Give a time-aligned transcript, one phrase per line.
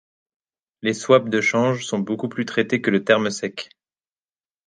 [0.81, 3.69] Les swaps de change sont beaucoup plus traités que le terme sec.